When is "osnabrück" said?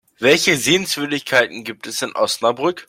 2.15-2.79